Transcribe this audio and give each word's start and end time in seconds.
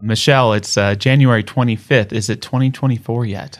Michelle, 0.00 0.52
it's 0.52 0.76
uh, 0.76 0.94
January 0.94 1.42
25th. 1.42 2.12
Is 2.12 2.30
it 2.30 2.42
2024 2.42 3.26
yet? 3.26 3.58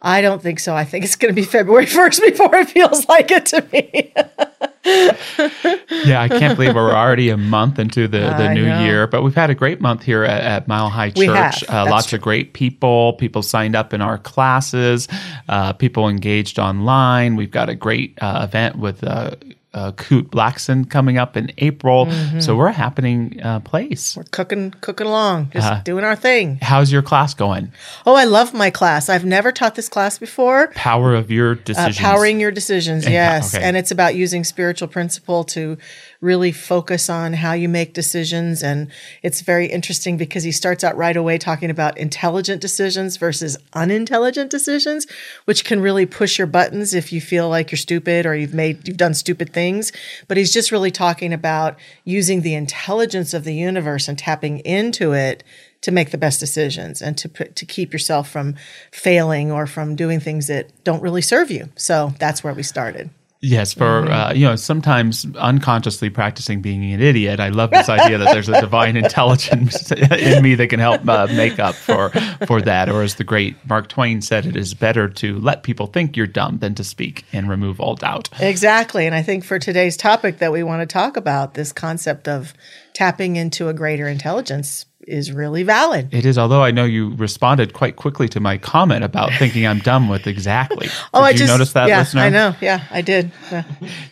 I 0.00 0.20
don't 0.20 0.40
think 0.40 0.60
so. 0.60 0.76
I 0.76 0.84
think 0.84 1.04
it's 1.04 1.16
going 1.16 1.34
to 1.34 1.40
be 1.40 1.44
February 1.44 1.86
1st 1.86 2.20
before 2.20 2.54
it 2.56 2.70
feels 2.70 3.08
like 3.08 3.30
it 3.30 3.46
to 3.46 3.66
me. 3.72 4.12
yeah, 6.04 6.22
I 6.22 6.28
can't 6.28 6.56
believe 6.56 6.74
we're 6.74 6.94
already 6.94 7.30
a 7.30 7.36
month 7.36 7.78
into 7.78 8.06
the, 8.06 8.34
the 8.38 8.54
new 8.54 8.66
know. 8.66 8.84
year, 8.84 9.06
but 9.06 9.22
we've 9.22 9.34
had 9.34 9.50
a 9.50 9.54
great 9.54 9.80
month 9.80 10.02
here 10.02 10.24
at, 10.24 10.40
at 10.42 10.68
Mile 10.68 10.88
High 10.88 11.10
Church. 11.10 11.68
Uh, 11.68 11.84
lots 11.88 12.06
true. 12.06 12.16
of 12.16 12.22
great 12.22 12.52
people. 12.52 13.14
People 13.14 13.42
signed 13.42 13.74
up 13.74 13.92
in 13.92 14.00
our 14.00 14.18
classes. 14.18 15.08
Uh, 15.48 15.72
people 15.72 16.08
engaged 16.08 16.58
online. 16.58 17.36
We've 17.36 17.50
got 17.50 17.68
a 17.68 17.74
great 17.74 18.16
uh, 18.22 18.46
event 18.48 18.76
with 18.76 19.02
uh, 19.78 19.92
Kute 19.92 20.28
Blackson 20.28 20.88
coming 20.88 21.18
up 21.18 21.36
in 21.36 21.52
April. 21.58 22.06
Mm-hmm. 22.06 22.40
So 22.40 22.56
we're 22.56 22.68
a 22.68 22.72
happening 22.72 23.40
uh, 23.42 23.60
place. 23.60 24.16
We're 24.16 24.24
cooking, 24.24 24.72
cooking 24.80 25.06
along, 25.06 25.50
just 25.50 25.70
uh, 25.70 25.80
doing 25.82 26.04
our 26.04 26.16
thing. 26.16 26.58
How's 26.60 26.90
your 26.90 27.02
class 27.02 27.34
going? 27.34 27.70
Oh, 28.04 28.14
I 28.14 28.24
love 28.24 28.52
my 28.52 28.70
class. 28.70 29.08
I've 29.08 29.24
never 29.24 29.52
taught 29.52 29.76
this 29.76 29.88
class 29.88 30.18
before. 30.18 30.68
Power 30.74 31.14
of 31.14 31.30
your 31.30 31.52
uh, 31.52 31.62
decisions. 31.64 31.98
powering 31.98 32.40
your 32.40 32.50
decisions, 32.50 33.08
yes. 33.08 33.54
Okay. 33.54 33.64
And 33.64 33.76
it's 33.76 33.90
about 33.90 34.16
using 34.16 34.42
spiritual 34.44 34.88
principle 34.88 35.44
to 35.44 35.78
really 36.20 36.50
focus 36.50 37.08
on 37.08 37.32
how 37.32 37.52
you 37.52 37.68
make 37.68 37.94
decisions. 37.94 38.62
And 38.62 38.88
it's 39.22 39.40
very 39.40 39.66
interesting 39.66 40.16
because 40.16 40.42
he 40.42 40.50
starts 40.50 40.82
out 40.82 40.96
right 40.96 41.16
away 41.16 41.38
talking 41.38 41.70
about 41.70 41.96
intelligent 41.96 42.60
decisions 42.60 43.16
versus 43.16 43.56
unintelligent 43.72 44.50
decisions, 44.50 45.06
which 45.44 45.64
can 45.64 45.80
really 45.80 46.06
push 46.06 46.36
your 46.36 46.48
buttons 46.48 46.92
if 46.92 47.12
you 47.12 47.20
feel 47.20 47.48
like 47.48 47.70
you're 47.70 47.78
stupid 47.78 48.26
or 48.26 48.34
you've 48.34 48.54
made, 48.54 48.86
you've 48.88 48.96
done 48.96 49.14
stupid 49.14 49.52
things. 49.52 49.92
But 50.26 50.36
he's 50.36 50.52
just 50.52 50.72
really 50.72 50.90
talking 50.90 51.32
about 51.32 51.78
using 52.04 52.42
the 52.42 52.54
intelligence 52.54 53.32
of 53.32 53.44
the 53.44 53.54
universe 53.54 54.08
and 54.08 54.18
tapping 54.18 54.58
into 54.60 55.12
it 55.12 55.44
to 55.80 55.92
make 55.92 56.10
the 56.10 56.18
best 56.18 56.40
decisions 56.40 57.00
and 57.00 57.16
to 57.16 57.28
to 57.28 57.64
keep 57.64 57.92
yourself 57.92 58.28
from 58.28 58.56
failing 58.90 59.52
or 59.52 59.64
from 59.66 59.94
doing 59.94 60.18
things 60.18 60.48
that 60.48 60.70
don't 60.82 61.02
really 61.02 61.22
serve 61.22 61.52
you. 61.52 61.68
So 61.76 62.14
that's 62.18 62.42
where 62.42 62.52
we 62.52 62.64
started. 62.64 63.10
Yes, 63.40 63.72
for 63.72 64.02
mm-hmm. 64.02 64.12
uh, 64.12 64.32
you 64.32 64.46
know, 64.46 64.56
sometimes 64.56 65.24
unconsciously 65.36 66.10
practicing 66.10 66.60
being 66.60 66.92
an 66.92 67.00
idiot. 67.00 67.38
I 67.38 67.50
love 67.50 67.70
this 67.70 67.88
idea 67.88 68.18
that 68.18 68.32
there's 68.32 68.48
a 68.48 68.60
divine 68.60 68.96
intelligence 69.04 69.92
in 69.92 70.42
me 70.42 70.56
that 70.56 70.68
can 70.68 70.80
help 70.80 71.08
uh, 71.08 71.28
make 71.28 71.60
up 71.60 71.76
for 71.76 72.10
for 72.46 72.60
that. 72.62 72.88
Or 72.88 73.02
as 73.02 73.14
the 73.14 73.24
great 73.24 73.56
Mark 73.68 73.88
Twain 73.88 74.22
said, 74.22 74.44
it 74.44 74.56
is 74.56 74.74
better 74.74 75.08
to 75.08 75.38
let 75.38 75.62
people 75.62 75.86
think 75.86 76.16
you're 76.16 76.26
dumb 76.26 76.58
than 76.58 76.74
to 76.74 76.84
speak 76.84 77.24
and 77.32 77.48
remove 77.48 77.80
all 77.80 77.94
doubt. 77.94 78.28
Exactly, 78.40 79.06
and 79.06 79.14
I 79.14 79.22
think 79.22 79.44
for 79.44 79.60
today's 79.60 79.96
topic 79.96 80.38
that 80.38 80.50
we 80.50 80.64
want 80.64 80.82
to 80.82 80.92
talk 80.92 81.16
about 81.16 81.54
this 81.54 81.72
concept 81.72 82.26
of 82.26 82.54
tapping 82.92 83.36
into 83.36 83.68
a 83.68 83.72
greater 83.72 84.08
intelligence 84.08 84.84
is 85.08 85.32
really 85.32 85.62
valid. 85.62 86.12
It 86.12 86.24
is, 86.26 86.38
although 86.38 86.62
I 86.62 86.70
know 86.70 86.84
you 86.84 87.14
responded 87.14 87.72
quite 87.72 87.96
quickly 87.96 88.28
to 88.28 88.40
my 88.40 88.58
comment 88.58 89.04
about 89.04 89.32
thinking 89.32 89.66
I'm 89.66 89.78
dumb 89.78 90.08
with 90.08 90.26
exactly. 90.26 90.88
oh, 91.14 91.20
did 91.20 91.24
I 91.24 91.30
you 91.30 91.38
just 91.38 91.52
notice 91.52 91.72
that, 91.72 91.88
yeah, 91.88 91.98
listener? 92.00 92.22
I 92.22 92.28
know. 92.28 92.54
Yeah, 92.60 92.84
I 92.90 93.00
did. 93.00 93.32
Yeah, 93.50 93.64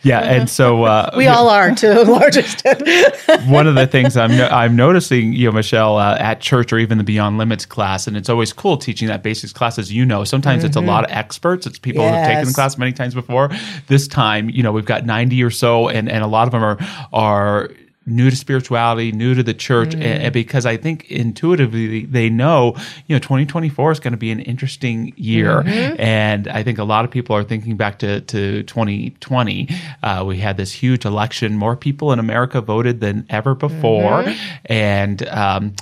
yeah 0.03 0.19
and 0.19 0.49
so 0.49 0.83
uh, 0.85 1.11
we 1.15 1.27
all 1.27 1.49
are 1.49 1.73
to 1.75 2.01
a 2.01 2.03
large 2.03 2.37
extent. 2.37 2.81
one 3.47 3.67
of 3.67 3.75
the 3.75 3.87
things 3.87 4.17
I'm 4.17 4.31
no- 4.31 4.47
I'm 4.47 4.75
noticing, 4.75 5.33
you 5.33 5.47
know, 5.47 5.53
Michelle, 5.53 5.97
uh, 5.97 6.17
at 6.17 6.41
church 6.41 6.73
or 6.73 6.79
even 6.79 6.97
the 6.97 7.03
Beyond 7.03 7.37
Limits 7.37 7.65
class, 7.65 8.07
and 8.07 8.17
it's 8.17 8.29
always 8.29 8.51
cool 8.51 8.77
teaching 8.77 9.07
that 9.07 9.23
basics 9.23 9.53
class, 9.53 9.77
as 9.77 9.91
you 9.91 10.05
know. 10.05 10.23
Sometimes 10.23 10.59
mm-hmm. 10.59 10.67
it's 10.67 10.75
a 10.75 10.79
mm-hmm. 10.79 10.89
lot 10.89 11.05
of 11.05 11.11
experts. 11.11 11.67
It's 11.67 11.79
people 11.79 12.03
yes. 12.03 12.15
who've 12.15 12.35
taken 12.35 12.47
the 12.47 12.53
class 12.53 12.77
many 12.77 12.93
times 12.93 13.13
before. 13.13 13.49
This 13.87 14.07
time, 14.07 14.49
you 14.49 14.63
know, 14.63 14.71
we've 14.71 14.85
got 14.85 15.05
90 15.05 15.43
or 15.43 15.51
so, 15.51 15.89
and 15.89 16.09
and 16.09 16.23
a 16.23 16.27
lot 16.27 16.47
of 16.47 16.51
them 16.51 16.63
are 16.63 16.77
are 17.13 17.69
new 18.07 18.29
to 18.29 18.35
spirituality, 18.35 19.11
new 19.11 19.35
to 19.35 19.43
the 19.43 19.53
church, 19.53 19.89
mm. 19.89 19.95
and, 19.95 20.23
and, 20.23 20.33
because 20.33 20.65
I 20.65 20.77
think 20.77 21.11
intuitively 21.11 22.05
they 22.05 22.29
know, 22.29 22.75
you 23.05 23.15
know, 23.15 23.19
2024 23.19 23.91
is 23.91 23.99
going 23.99 24.11
to 24.11 24.17
be 24.17 24.31
an 24.31 24.39
interesting 24.39 25.13
year, 25.17 25.61
mm-hmm. 25.61 25.99
and 25.99 26.47
I 26.47 26.63
think 26.63 26.79
a 26.79 26.83
lot 26.83 27.05
of 27.05 27.11
people 27.11 27.35
are 27.35 27.43
thinking 27.43 27.75
back 27.75 27.99
to 27.99 28.21
to 28.21 28.63
2020. 28.63 29.69
Uh, 30.01 30.23
we 30.25 30.37
had 30.37 30.57
this 30.57 30.71
huge 30.71 31.05
election; 31.05 31.57
more 31.57 31.75
people 31.75 32.11
in 32.11 32.19
America 32.19 32.61
voted 32.61 33.01
than 33.01 33.25
ever 33.29 33.53
before, 33.53 34.23
mm-hmm. 34.23 34.55
and 34.65 35.27
um, 35.27 35.75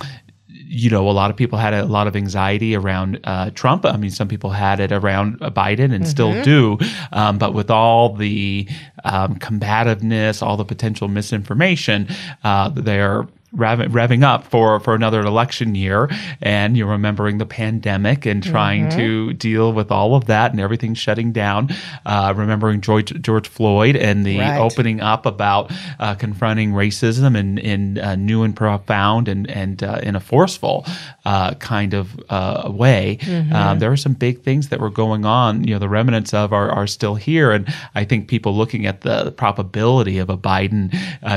you 0.68 0.90
know, 0.90 1.08
a 1.08 1.12
lot 1.12 1.30
of 1.30 1.36
people 1.36 1.58
had 1.58 1.74
a 1.74 1.84
lot 1.84 2.06
of 2.06 2.16
anxiety 2.16 2.74
around 2.74 3.20
uh, 3.24 3.50
Trump. 3.50 3.84
I 3.84 3.96
mean, 3.96 4.10
some 4.10 4.28
people 4.28 4.50
had 4.50 4.80
it 4.80 4.92
around 4.92 5.38
Biden 5.40 5.92
and 5.94 6.02
mm-hmm. 6.02 6.04
still 6.04 6.42
do. 6.42 6.78
Um, 7.12 7.38
but 7.38 7.54
with 7.54 7.70
all 7.70 8.14
the 8.14 8.68
um, 9.04 9.36
combativeness, 9.36 10.42
all 10.42 10.56
the 10.56 10.64
potential 10.64 11.08
misinformation, 11.08 12.08
uh, 12.42 12.70
they're 12.70 13.26
rev- 13.56 13.90
revving 13.90 14.22
up 14.22 14.44
for 14.44 14.78
for 14.80 14.94
another 14.94 15.20
election 15.20 15.74
year, 15.74 16.08
and 16.40 16.76
you're 16.76 16.86
remembering 16.86 17.38
the 17.38 17.46
pandemic 17.46 18.26
and 18.26 18.42
trying 18.42 18.88
mm-hmm. 18.88 18.98
to 18.98 19.32
deal 19.32 19.72
with 19.72 19.90
all 19.90 20.14
of 20.14 20.26
that 20.26 20.52
and 20.52 20.60
everything 20.60 20.94
shutting 20.94 21.32
down. 21.32 21.70
Uh, 22.04 22.32
remembering 22.36 22.80
George 22.80 23.20
George 23.20 23.48
Floyd 23.48 23.96
and 23.96 24.24
the 24.24 24.38
right. 24.38 24.58
opening 24.58 25.00
up 25.00 25.26
about 25.26 25.72
uh, 25.98 26.14
confronting 26.14 26.72
racism 26.72 27.36
in 27.36 27.58
in 27.58 27.98
uh, 27.98 28.14
new 28.14 28.42
and 28.42 28.54
profound 28.54 29.28
and 29.28 29.50
and 29.50 29.82
uh, 29.82 30.00
in 30.02 30.14
a 30.14 30.20
forceful 30.20 30.84
uh, 31.24 31.54
kind 31.54 31.94
of 31.94 32.20
uh, 32.28 32.70
way. 32.72 33.18
Mm-hmm. 33.22 33.52
Um, 33.52 33.78
there 33.78 33.90
are 33.90 33.96
some 33.96 34.12
big 34.12 34.42
things 34.42 34.68
that 34.68 34.80
were 34.80 34.90
going 34.90 35.24
on. 35.24 35.64
You 35.64 35.74
know, 35.74 35.78
the 35.78 35.88
remnants 35.88 36.34
of 36.34 36.52
are 36.52 36.70
are 36.70 36.86
still 36.86 37.14
here, 37.14 37.52
and 37.52 37.72
I 37.94 38.04
think 38.04 38.28
people 38.28 38.54
looking 38.54 38.86
at 38.86 39.00
the 39.00 39.32
probability 39.32 40.18
of 40.18 40.30
a 40.30 40.36
Biden 40.36 40.94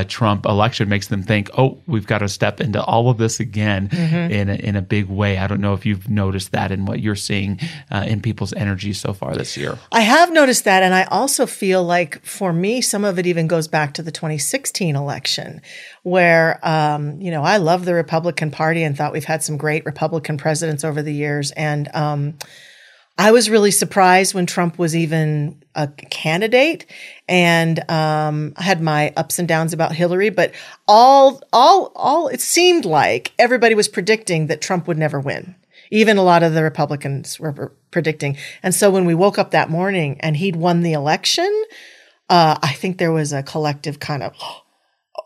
Trump 0.08 0.44
election 0.46 0.88
makes 0.88 1.08
them 1.08 1.22
think, 1.22 1.50
oh, 1.56 1.78
we've 1.86 2.06
got 2.10 2.18
to 2.18 2.28
step 2.28 2.60
into 2.60 2.82
all 2.82 3.08
of 3.08 3.18
this 3.18 3.38
again 3.38 3.88
mm-hmm. 3.88 4.32
in 4.32 4.48
a, 4.50 4.54
in 4.54 4.74
a 4.74 4.82
big 4.82 5.06
way. 5.06 5.38
I 5.38 5.46
don't 5.46 5.60
know 5.60 5.74
if 5.74 5.86
you've 5.86 6.10
noticed 6.10 6.50
that 6.50 6.72
in 6.72 6.84
what 6.84 6.98
you're 6.98 7.14
seeing 7.14 7.60
uh, 7.90 8.04
in 8.06 8.20
people's 8.20 8.52
energy 8.52 8.92
so 8.92 9.14
far 9.14 9.36
this 9.36 9.56
year. 9.56 9.78
I 9.92 10.00
have 10.00 10.32
noticed 10.32 10.64
that, 10.64 10.82
and 10.82 10.92
I 10.92 11.04
also 11.04 11.46
feel 11.46 11.84
like 11.84 12.20
for 12.24 12.52
me, 12.52 12.80
some 12.80 13.04
of 13.04 13.20
it 13.20 13.26
even 13.28 13.46
goes 13.46 13.68
back 13.68 13.94
to 13.94 14.02
the 14.02 14.10
2016 14.10 14.96
election, 14.96 15.62
where 16.02 16.58
um, 16.66 17.20
you 17.20 17.30
know 17.30 17.42
I 17.42 17.58
love 17.58 17.84
the 17.84 17.94
Republican 17.94 18.50
Party 18.50 18.82
and 18.82 18.96
thought 18.96 19.12
we've 19.12 19.24
had 19.24 19.44
some 19.44 19.56
great 19.56 19.86
Republican 19.86 20.36
presidents 20.36 20.82
over 20.82 21.02
the 21.02 21.14
years, 21.14 21.52
and 21.52 21.94
um, 21.94 22.34
I 23.20 23.32
was 23.32 23.50
really 23.50 23.70
surprised 23.70 24.32
when 24.32 24.46
Trump 24.46 24.78
was 24.78 24.96
even 24.96 25.62
a 25.74 25.88
candidate, 25.88 26.86
and 27.28 27.78
um, 27.90 28.54
I 28.56 28.62
had 28.62 28.80
my 28.80 29.12
ups 29.14 29.38
and 29.38 29.46
downs 29.46 29.74
about 29.74 29.92
Hillary. 29.92 30.30
But 30.30 30.54
all, 30.88 31.42
all, 31.52 31.92
all 31.94 32.28
it 32.28 32.40
seemed 32.40 32.86
like 32.86 33.32
everybody 33.38 33.74
was 33.74 33.88
predicting 33.88 34.46
that 34.46 34.62
Trump 34.62 34.88
would 34.88 34.96
never 34.96 35.20
win. 35.20 35.54
Even 35.90 36.16
a 36.16 36.22
lot 36.22 36.42
of 36.42 36.54
the 36.54 36.62
Republicans 36.62 37.38
were 37.38 37.74
predicting. 37.90 38.38
And 38.62 38.74
so 38.74 38.90
when 38.90 39.04
we 39.04 39.14
woke 39.14 39.38
up 39.38 39.50
that 39.50 39.68
morning 39.68 40.18
and 40.20 40.38
he'd 40.38 40.56
won 40.56 40.80
the 40.80 40.94
election, 40.94 41.64
uh, 42.30 42.56
I 42.62 42.72
think 42.72 42.96
there 42.96 43.12
was 43.12 43.34
a 43.34 43.42
collective 43.42 44.00
kind 44.00 44.22
of, 44.22 44.34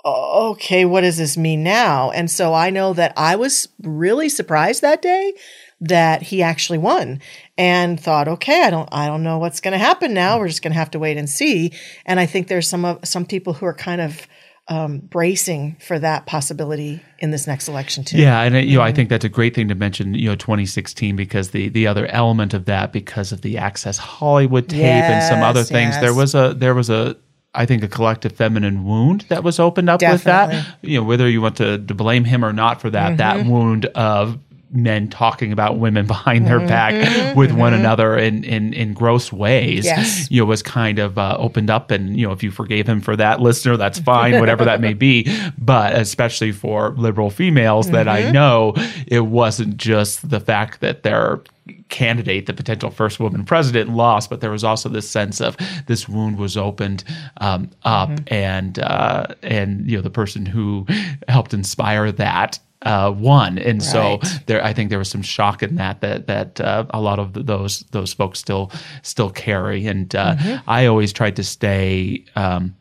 oh, 0.04 0.50
okay, 0.50 0.84
what 0.84 1.02
does 1.02 1.18
this 1.18 1.36
mean 1.36 1.62
now? 1.62 2.10
And 2.10 2.28
so 2.28 2.54
I 2.54 2.70
know 2.70 2.92
that 2.94 3.12
I 3.16 3.36
was 3.36 3.68
really 3.84 4.28
surprised 4.28 4.82
that 4.82 5.00
day 5.00 5.34
that 5.80 6.22
he 6.22 6.42
actually 6.42 6.78
won 6.78 7.20
and 7.56 8.00
thought, 8.00 8.28
okay, 8.28 8.62
I 8.64 8.70
don't, 8.70 8.88
I 8.92 9.06
don't 9.06 9.22
know 9.22 9.38
what's 9.38 9.60
going 9.60 9.72
to 9.72 9.78
happen 9.78 10.12
now. 10.12 10.38
We're 10.38 10.48
just 10.48 10.62
going 10.62 10.72
to 10.72 10.78
have 10.78 10.90
to 10.92 10.98
wait 10.98 11.16
and 11.16 11.28
see. 11.28 11.72
And 12.04 12.18
I 12.18 12.26
think 12.26 12.48
there's 12.48 12.68
some 12.68 12.84
of 12.84 13.06
some 13.06 13.26
people 13.26 13.52
who 13.52 13.66
are 13.66 13.74
kind 13.74 14.00
of 14.00 14.26
um, 14.66 14.98
bracing 14.98 15.76
for 15.80 15.98
that 15.98 16.26
possibility 16.26 17.00
in 17.18 17.30
this 17.30 17.46
next 17.46 17.68
election 17.68 18.02
too. 18.04 18.16
Yeah, 18.16 18.40
and 18.40 18.68
you 18.68 18.78
know, 18.78 18.82
I 18.82 18.92
think 18.92 19.10
that's 19.10 19.24
a 19.24 19.28
great 19.28 19.54
thing 19.54 19.68
to 19.68 19.74
mention. 19.74 20.14
You 20.14 20.30
know, 20.30 20.36
2016 20.36 21.16
because 21.16 21.50
the 21.50 21.68
the 21.68 21.86
other 21.86 22.06
element 22.06 22.54
of 22.54 22.64
that 22.64 22.92
because 22.92 23.30
of 23.30 23.42
the 23.42 23.58
Access 23.58 23.98
Hollywood 23.98 24.68
tape 24.68 24.80
yes, 24.80 25.24
and 25.24 25.34
some 25.34 25.42
other 25.42 25.64
things. 25.64 25.94
Yes. 25.94 26.00
There 26.00 26.14
was 26.14 26.34
a 26.34 26.54
there 26.54 26.74
was 26.74 26.88
a 26.88 27.16
I 27.54 27.66
think 27.66 27.84
a 27.84 27.88
collective 27.88 28.32
feminine 28.32 28.84
wound 28.84 29.22
that 29.28 29.44
was 29.44 29.60
opened 29.60 29.88
up 29.88 30.00
Definitely. 30.00 30.56
with 30.56 30.64
that. 30.64 30.76
You 30.82 30.98
know, 30.98 31.04
whether 31.04 31.28
you 31.28 31.40
want 31.40 31.58
to, 31.58 31.78
to 31.78 31.94
blame 31.94 32.24
him 32.24 32.44
or 32.44 32.52
not 32.52 32.80
for 32.80 32.90
that, 32.90 33.16
mm-hmm. 33.16 33.16
that 33.18 33.46
wound 33.46 33.86
of 33.86 34.38
men 34.74 35.08
talking 35.08 35.52
about 35.52 35.78
women 35.78 36.06
behind 36.14 36.46
their 36.46 36.60
back 36.60 36.94
mm-hmm, 36.94 37.38
with 37.38 37.50
mm-hmm. 37.50 37.58
one 37.58 37.74
another 37.74 38.16
in, 38.16 38.44
in, 38.44 38.72
in 38.72 38.92
gross 38.92 39.32
ways, 39.32 39.84
yes. 39.84 40.30
you 40.30 40.40
know, 40.40 40.46
was 40.46 40.62
kind 40.62 40.98
of 40.98 41.16
uh, 41.16 41.36
opened 41.38 41.70
up. 41.70 41.90
And, 41.90 42.18
you 42.18 42.26
know, 42.26 42.32
if 42.32 42.42
you 42.42 42.50
forgave 42.50 42.88
him 42.88 43.00
for 43.00 43.16
that, 43.16 43.40
listener, 43.40 43.76
that's 43.76 43.98
fine, 43.98 44.40
whatever 44.40 44.64
that 44.64 44.80
may 44.80 44.94
be. 44.94 45.24
But 45.58 45.94
especially 45.94 46.52
for 46.52 46.90
liberal 46.90 47.30
females 47.30 47.86
mm-hmm. 47.86 47.94
that 47.94 48.08
I 48.08 48.22
mm-hmm. 48.22 48.32
know, 48.32 48.74
it 49.06 49.26
wasn't 49.26 49.76
just 49.76 50.28
the 50.28 50.40
fact 50.40 50.80
that 50.80 51.02
their 51.02 51.40
candidate, 51.88 52.46
the 52.46 52.52
potential 52.52 52.90
first 52.90 53.20
woman 53.20 53.44
president, 53.44 53.90
lost, 53.90 54.30
but 54.30 54.40
there 54.40 54.50
was 54.50 54.64
also 54.64 54.88
this 54.88 55.08
sense 55.08 55.40
of 55.40 55.56
this 55.86 56.08
wound 56.08 56.38
was 56.38 56.56
opened 56.56 57.04
um, 57.40 57.70
up, 57.84 58.10
mm-hmm. 58.10 58.34
and 58.34 58.78
uh, 58.78 59.26
and 59.42 59.88
you 59.88 59.96
know 59.96 60.02
the 60.02 60.10
person 60.10 60.44
who 60.46 60.86
helped 61.28 61.54
inspire 61.54 62.12
that 62.12 62.58
uh, 62.84 63.12
won, 63.16 63.58
and 63.58 63.80
right. 63.80 63.82
so 63.82 64.20
there, 64.46 64.64
I 64.64 64.72
think 64.72 64.90
there 64.90 64.98
was 64.98 65.10
some 65.10 65.22
shock 65.22 65.62
in 65.62 65.76
that 65.76 66.00
that 66.02 66.26
that 66.26 66.60
uh, 66.60 66.84
a 66.90 67.00
lot 67.00 67.18
of 67.18 67.46
those 67.46 67.80
those 67.90 68.12
folks 68.12 68.38
still 68.38 68.70
still 69.02 69.30
carry, 69.30 69.86
and 69.86 70.14
uh, 70.14 70.36
mm-hmm. 70.36 70.70
I 70.70 70.86
always 70.86 71.12
tried 71.12 71.36
to 71.36 71.44
stay, 71.44 72.24
um, 72.36 72.76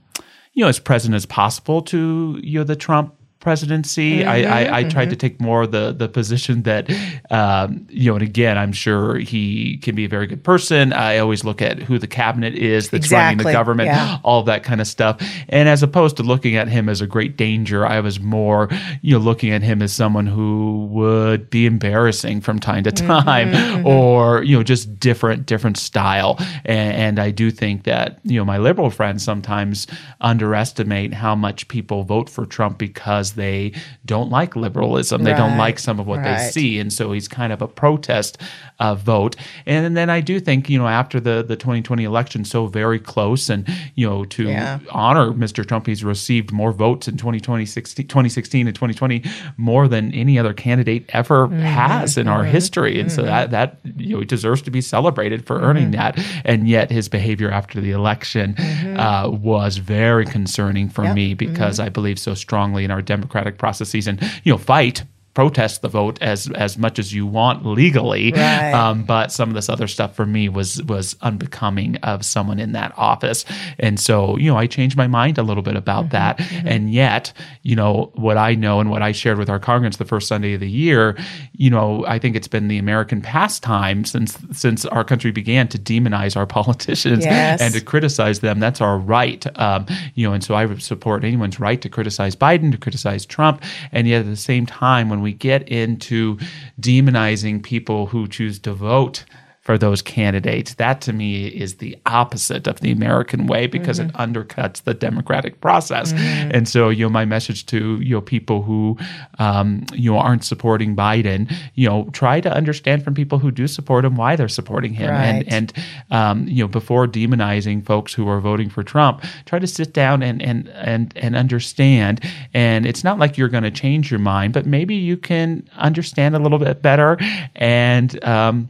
you 0.54 0.64
know, 0.64 0.70
as 0.70 0.80
present 0.80 1.16
as 1.16 1.26
possible 1.26 1.82
to 1.84 2.40
you 2.44 2.60
know 2.60 2.64
the 2.64 2.76
Trump 2.76 3.16
presidency. 3.44 4.22
Mm-hmm, 4.22 4.30
I, 4.30 4.46
I, 4.46 4.78
I 4.80 4.84
tried 4.86 5.12
to 5.12 5.16
take 5.16 5.40
more 5.40 5.68
the 5.68 5.92
the 5.92 6.10
position 6.10 6.64
that, 6.64 6.90
um, 7.30 7.86
you 7.90 8.10
know, 8.10 8.16
and 8.16 8.24
again, 8.24 8.58
I'm 8.58 8.72
sure 8.72 9.20
he 9.20 9.78
can 9.78 9.94
be 9.94 10.06
a 10.06 10.10
very 10.10 10.26
good 10.26 10.44
person. 10.44 10.94
I 10.94 11.20
always 11.20 11.44
look 11.44 11.62
at 11.62 11.78
who 11.84 12.00
the 12.00 12.08
cabinet 12.08 12.56
is 12.56 12.90
that's 12.90 13.12
running 13.12 13.38
the 13.38 13.52
government, 13.52 13.88
yeah. 13.88 14.18
all 14.24 14.42
that 14.44 14.64
kind 14.64 14.82
of 14.82 14.88
stuff. 14.88 15.22
And 15.50 15.70
as 15.70 15.84
opposed 15.84 16.18
to 16.18 16.24
looking 16.24 16.56
at 16.56 16.68
him 16.68 16.90
as 16.90 17.02
a 17.02 17.08
great 17.08 17.38
danger, 17.38 17.86
I 17.86 18.00
was 18.00 18.20
more, 18.20 18.70
you 19.02 19.14
know, 19.14 19.24
looking 19.24 19.52
at 19.52 19.62
him 19.62 19.82
as 19.84 19.94
someone 19.94 20.26
who 20.26 20.88
would 20.90 21.50
be 21.50 21.68
embarrassing 21.68 22.42
from 22.42 22.60
time 22.60 22.84
to 22.84 23.04
Mm-hmm, 23.04 23.28
time, 23.28 23.86
or 23.86 24.44
you 24.44 24.58
know, 24.58 24.64
just 24.64 25.00
different 25.00 25.46
different 25.46 25.78
style. 25.78 26.38
And, 26.66 26.96
and 26.96 27.20
I 27.20 27.32
do 27.32 27.52
think 27.52 27.84
that 27.84 28.20
you 28.24 28.38
know 28.38 28.46
my 28.46 28.58
liberal 28.58 28.90
friends 28.90 29.24
sometimes 29.24 29.88
underestimate 30.22 31.14
how 31.14 31.36
much 31.36 31.68
people 31.68 32.04
vote 32.04 32.30
for 32.30 32.46
Trump 32.46 32.78
because 32.78 33.33
they 33.36 33.74
don't 34.06 34.30
like 34.30 34.56
liberalism. 34.56 35.24
They 35.24 35.34
don't 35.34 35.58
like 35.58 35.80
some 35.80 36.00
of 36.00 36.08
what 36.08 36.24
they 36.24 36.38
see, 36.52 36.80
and 36.80 36.92
so 36.92 37.12
he's 37.12 37.28
kind 37.28 37.52
of 37.54 37.62
a 37.62 37.68
protest 37.68 38.38
uh, 38.80 38.96
vote. 38.96 39.36
And 39.66 39.96
then 39.96 40.10
I 40.10 40.22
do 40.22 40.40
think 40.40 40.70
you 40.70 40.78
know 40.80 40.88
after 40.88 41.20
the 41.20 41.44
the 41.44 41.56
2020 41.56 42.04
election, 42.04 42.46
so 42.46 42.68
very 42.68 43.00
close, 43.00 43.50
and 43.50 43.68
you 43.96 44.08
know 44.10 44.26
to 44.26 44.44
Yeah. 44.50 44.80
honor 44.92 45.32
Mr. 45.32 45.66
Trump, 45.66 45.88
he's 45.88 46.04
received 46.04 46.52
more 46.52 46.72
votes 46.72 47.08
in 47.08 47.18
2020, 47.18 47.66
16 47.66 48.08
2016 48.08 48.68
and 48.68 48.76
2020 48.76 49.24
more 49.58 49.88
than 49.88 50.14
any 50.14 50.38
other 50.40 50.54
candidate 50.54 51.06
ever 51.10 51.48
Mm-hmm, 51.48 51.62
has 51.62 52.18
in 52.18 52.28
our 52.28 52.44
history, 52.44 53.00
and 53.00 53.12
so 53.12 53.24
that 53.24 53.52
that 53.52 53.78
you 53.98 54.14
know 54.16 54.20
he 54.20 54.26
deserves 54.26 54.62
to 54.64 54.72
be 54.72 54.82
celebrated 54.82 55.46
for 55.46 55.60
earning 55.62 55.92
Mm-hmm. 55.92 56.18
that. 56.18 56.20
And 56.46 56.68
yet 56.68 56.92
his 56.92 57.10
behavior 57.10 57.52
after 57.52 57.82
the 57.82 57.92
election 57.92 58.56
uh, 58.58 59.30
was 59.32 59.78
very 59.78 60.26
concerning 60.26 60.90
for 60.90 61.04
Yep. 61.04 61.16
me 61.16 61.34
because 61.34 61.80
I 61.80 61.90
believe 61.90 62.18
so 62.20 62.34
strongly 62.34 62.84
in 62.86 62.92
our 62.92 63.02
democratic 63.24 63.58
processes 63.58 64.08
and 64.08 64.22
you 64.44 64.52
know 64.52 64.58
fight 64.58 65.04
protest 65.34 65.82
the 65.82 65.88
vote 65.90 66.22
as 66.22 66.50
as 66.52 66.78
much 66.78 67.00
as 67.00 67.14
you 67.14 67.26
want 67.26 67.66
legally. 67.66 68.32
Right. 68.34 68.72
um, 68.72 69.04
but 69.04 69.32
some 69.32 69.50
of 69.50 69.56
this 69.56 69.68
other 69.68 69.88
stuff 69.88 70.16
for 70.16 70.26
me 70.26 70.48
was 70.50 70.82
was 70.84 71.16
unbecoming 71.22 71.96
of 71.98 72.24
someone 72.24 72.60
in 72.60 72.74
that 72.74 72.94
office. 72.98 73.44
And 73.80 74.00
so 74.00 74.38
you 74.38 74.50
know 74.52 74.58
i 74.58 74.68
changed 74.68 74.96
my 74.96 75.08
mind 75.08 75.38
a 75.40 75.44
little 75.44 75.64
bit 75.64 75.76
about 75.76 76.10
that. 76.12 76.40
And 76.66 76.94
yet 76.94 77.34
you 77.64 77.76
know 77.76 78.12
what 78.16 78.38
i 78.38 78.54
know 78.54 78.80
and 78.80 78.90
what 78.92 79.02
i 79.02 79.12
shared 79.12 79.38
with 79.38 79.50
our 79.50 79.60
congregants 79.60 79.98
the 79.98 80.06
first 80.06 80.28
sunday 80.28 80.54
of 80.54 80.60
the 80.60 80.70
year 80.70 81.18
you 81.54 81.70
know 81.70 82.06
i 82.08 82.20
think 82.20 82.36
it's 82.36 82.48
been 82.48 82.68
the 82.68 82.78
american 82.78 83.22
pastime 83.22 84.04
since 84.06 84.38
since 84.52 84.86
our 84.86 85.04
country 85.04 85.32
began 85.32 85.68
to 85.68 85.78
demonize 85.80 86.36
our 86.38 86.46
politicians 86.60 87.24
Yes. 87.26 87.62
and 87.62 87.74
to 87.74 87.82
criticize 87.82 88.40
them. 88.42 88.60
That's 88.60 88.82
our 88.82 88.98
right. 88.98 89.46
Um, 89.60 89.86
you 90.16 90.28
know 90.28 90.34
and 90.34 90.44
so 90.44 90.54
i 90.56 90.66
would 90.66 90.82
support 90.84 91.24
anyone's 91.24 91.60
right 91.60 91.82
to 91.82 91.90
criticize 91.90 92.36
biden 92.36 92.72
to 92.72 92.78
criticize 92.78 93.26
trump. 93.26 93.64
And 93.92 94.08
yet 94.08 94.20
at 94.22 94.26
the 94.28 94.36
same 94.36 94.66
time 94.66 95.10
when 95.10 95.22
we 95.24 95.34
get 95.34 95.68
into 95.68 96.38
demonizing 96.80 97.64
people 97.64 98.08
who 98.08 98.28
choose 98.28 98.60
to 98.60 98.74
vote 98.74 99.26
for 99.64 99.78
those 99.78 100.02
candidates. 100.02 100.76
That 100.76 101.02
to 101.02 101.14
me 101.14 101.48
is 101.48 101.76
the 101.76 101.98
opposite 102.06 102.68
of 102.68 102.82
the 102.82 102.92
american 102.92 103.48
way 103.48 103.66
because 103.68 103.98
it 103.98 104.12
undercuts 104.14 104.84
the 104.84 104.94
democratic 104.94 105.62
process. 105.62 106.14
And 106.14 106.68
so 106.68 106.90
you 106.90 107.06
know 107.06 107.10
my 107.10 107.26
message 107.26 107.66
to 107.68 108.00
you 108.02 108.16
know 108.16 108.22
people 108.22 108.62
who 108.62 108.98
um, 109.40 109.86
you 109.94 110.12
know 110.12 110.20
aren't 110.20 110.44
supporting 110.44 110.96
biden 110.96 111.52
you 111.76 111.88
know 111.88 112.10
try 112.12 112.42
to 112.42 112.54
understand 112.54 113.04
from 113.04 113.14
people 113.14 113.40
who 113.40 113.52
do 113.52 113.68
support 113.68 114.06
him 114.06 114.16
why 114.16 114.36
they're 114.36 114.48
supporting 114.48 114.94
him. 114.94 115.10
And 115.10 115.48
and 115.48 115.74
um, 116.12 116.48
you 116.48 116.64
know 116.64 116.68
before 116.68 117.08
demonizing 117.08 117.86
folks 117.86 118.14
who 118.14 118.28
are 118.28 118.40
voting 118.40 118.70
for 118.70 118.84
Trump, 118.84 119.24
try 119.46 119.60
to 119.60 119.68
sit 119.68 119.94
down 119.94 120.22
and 120.22 120.42
and 120.42 120.68
and 120.70 121.14
and 121.16 121.36
understand. 121.36 122.22
And 122.54 122.86
it's 122.86 123.04
not 123.04 123.18
like 123.18 123.38
you're 123.38 123.50
going 123.50 123.64
to 123.64 123.72
change 123.72 124.12
your 124.12 124.20
mind, 124.20 124.54
but 124.54 124.66
maybe 124.66 124.96
you 124.96 125.18
can 125.18 125.68
understand 125.78 126.36
a 126.36 126.40
little 126.40 126.60
bit 126.60 126.82
better. 126.82 127.18
And. 127.56 128.24
Um, 128.24 128.70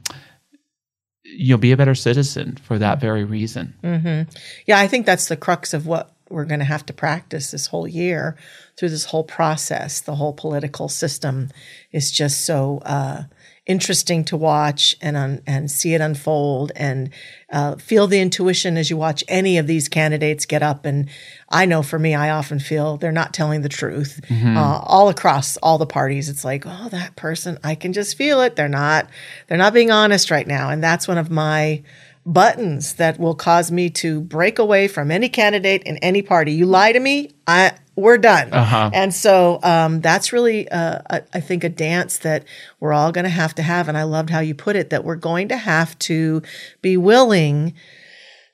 You'll 1.36 1.58
be 1.58 1.72
a 1.72 1.78
better 1.78 1.96
citizen 1.96 2.58
for 2.58 2.78
that 2.80 3.00
very 3.00 3.24
reason. 3.24 3.74
Yeah, 4.66 4.80
I 4.80 4.88
think 4.88 5.06
that's 5.06 5.28
the 5.28 5.38
crux 5.38 5.74
of 5.74 5.88
what 5.88 6.12
we're 6.30 6.46
going 6.46 6.60
to 6.60 6.66
have 6.66 6.86
to 6.88 6.94
practice 6.94 7.52
this 7.52 7.68
whole 7.68 7.88
year 7.88 8.36
through 8.78 8.90
this 8.90 9.06
whole 9.06 9.24
process. 9.24 10.02
The 10.02 10.16
whole 10.16 10.34
political 10.34 10.90
system 10.90 11.50
is 11.92 12.12
just 12.12 12.46
so 12.46 12.82
uh, 12.86 13.24
interesting 13.66 14.26
to 14.26 14.36
watch 14.36 14.96
and 15.02 15.16
un- 15.16 15.42
and 15.48 15.72
see 15.72 15.94
it 15.94 16.02
unfold 16.02 16.72
and 16.76 17.10
uh, 17.50 17.76
feel 17.76 18.08
the 18.08 18.20
intuition 18.20 18.78
as 18.78 18.90
you 18.90 18.98
watch 18.98 19.24
any 19.28 19.58
of 19.58 19.68
these 19.68 19.88
candidates 19.88 20.46
get 20.46 20.62
up. 20.62 20.86
And 20.86 21.10
I 21.50 21.66
know 21.66 21.82
for 21.82 21.98
me, 21.98 22.14
I 22.14 22.30
often 22.32 22.60
feel 22.60 22.98
they're 22.98 23.12
not 23.12 23.34
telling 23.34 23.62
the 23.62 23.70
truth 23.70 24.20
uh, 24.30 24.80
all 24.84 25.08
across 25.08 25.56
all 25.58 25.78
the 25.78 25.86
parties. 25.86 26.28
It's 26.28 26.44
like, 26.44 26.66
oh, 26.66 26.90
that 26.90 27.16
person, 27.16 27.58
I 27.64 27.76
can 27.76 27.94
just 27.94 28.18
feel 28.18 28.42
it. 28.42 28.56
They're 28.58 28.68
not, 28.68 29.10
they're 29.48 29.58
not 29.58 29.74
being 29.74 29.92
honest 29.92 30.30
right 30.30 30.48
now. 30.48 30.70
And 30.70 30.84
that's 30.84 31.08
one 31.08 31.18
of 31.18 31.32
my 31.32 31.84
buttons 32.26 32.94
that 32.96 33.20
will 33.20 33.36
cause 33.36 33.72
me 33.72 33.90
to 33.90 34.22
break 34.22 34.60
away 34.60 34.88
from 34.88 35.12
any 35.12 35.30
candidate 35.30 35.84
in 35.84 35.98
any 35.98 36.22
party. 36.22 36.54
You 36.54 36.66
lie 36.66 36.92
to 36.92 37.00
me, 37.00 37.32
I 37.48 37.74
we're 37.96 38.18
done. 38.18 38.50
And 38.94 39.14
so 39.14 39.60
um, 39.64 40.02
that's 40.02 40.34
really, 40.34 40.68
uh, 40.70 41.00
a, 41.10 41.24
I 41.34 41.40
think, 41.40 41.64
a 41.64 41.70
dance 41.70 42.18
that 42.20 42.46
we're 42.80 42.94
all 42.94 43.12
going 43.12 43.26
to 43.26 43.30
have 43.30 43.54
to 43.56 43.62
have. 43.62 43.88
And 43.88 43.98
I 43.98 44.04
loved 44.04 44.30
how 44.30 44.40
you 44.40 44.56
put 44.56 44.76
it 44.76 44.90
that 44.90 45.04
we're 45.04 45.16
going 45.16 45.48
to 45.50 45.58
have 45.58 45.98
to 46.00 46.42
be 46.82 46.98
willing 46.98 47.74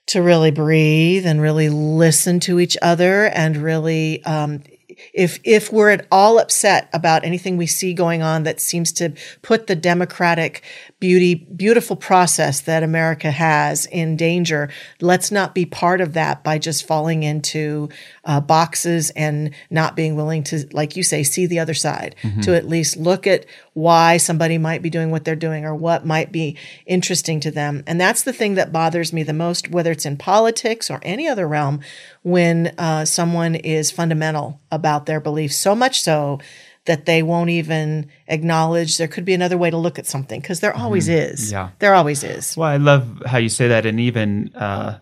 to 0.08 0.22
really 0.22 0.52
breathe 0.52 1.26
and 1.26 1.40
really 1.42 1.70
listen 1.70 2.40
to 2.42 2.60
each 2.60 2.76
other 2.82 3.28
and 3.28 3.58
really 3.58 4.24
um, 4.26 4.64
if 5.14 5.40
if 5.44 5.72
we're 5.72 5.90
at 5.90 6.08
all 6.12 6.40
upset 6.40 6.90
about 6.94 7.24
anything 7.24 7.58
we 7.58 7.68
see 7.68 7.94
going 7.94 8.22
on 8.22 8.44
that 8.44 8.60
seems 8.60 8.92
to 8.94 9.14
put 9.42 9.68
the 9.68 9.76
democratic 9.76 10.64
beauty 11.00 11.36
beautiful 11.36 11.96
process 11.96 12.62
that 12.62 12.84
America 12.84 13.32
has 13.32 13.86
in 13.88 14.16
danger 14.16 14.70
let's 15.02 15.32
not 15.32 15.56
be 15.56 15.66
part 15.66 16.02
of 16.02 16.14
that 16.14 16.44
by 16.44 16.58
just 16.58 16.86
falling 16.86 17.24
into 17.24 17.90
uh, 18.26 18.40
boxes 18.40 19.10
and 19.12 19.54
not 19.70 19.96
being 19.96 20.16
willing 20.16 20.44
to 20.44 20.68
like 20.72 20.96
you 20.96 21.04
say 21.04 21.24
see 21.24 21.46
the 21.46 21.60
other 21.60 21.74
side 21.74 22.16
to 22.42 22.56
at 22.56 22.68
least 22.68 22.98
look 22.98 23.26
at 23.28 23.46
why 23.80 24.18
somebody 24.18 24.58
might 24.58 24.82
be 24.82 24.90
doing 24.90 25.10
what 25.10 25.24
they're 25.24 25.36
doing 25.36 25.66
or 25.66 25.74
what 25.74 26.06
might 26.06 26.32
be 26.32 26.58
interesting 26.86 27.40
to 27.40 27.50
them. 27.52 27.84
And 27.88 28.00
that's 28.00 28.24
the 28.24 28.34
thing 28.34 28.56
that 28.56 28.74
bothers 28.74 29.14
me 29.14 29.24
the 29.24 29.34
most 29.34 29.70
whether 29.70 29.92
it's 29.92 30.06
in 30.06 30.18
politics 30.18 30.90
or 30.90 31.00
any 31.02 31.28
other 31.28 31.48
realm 31.48 31.80
when 32.22 32.74
uh, 32.78 33.06
someone 33.06 33.56
is 33.56 33.92
fundamental 33.92 34.60
about 34.72 35.06
their 35.06 35.20
beliefs 35.20 35.56
so 35.56 35.76
much 35.76 36.02
so 36.02 36.40
that 36.86 37.06
they 37.06 37.22
won't 37.22 37.50
even 37.50 38.10
acknowledge 38.28 38.98
there 38.98 39.08
could 39.08 39.26
be 39.26 39.34
another 39.34 39.58
way 39.58 39.70
to 39.70 39.78
look 39.78 40.00
at 40.00 40.08
something 40.08 40.42
because 40.42 40.60
there 40.60 40.76
always 40.76 41.08
is. 41.08 41.52
Yeah. 41.52 41.70
there 41.80 41.94
always 41.94 42.24
is. 42.24 42.58
Well, 42.58 42.70
I 42.70 42.78
love 42.78 43.22
how 43.26 43.38
you 43.38 43.50
say 43.50 43.68
that, 43.68 43.86
and 43.86 44.00
even 44.00 44.52
uh, 44.56 45.00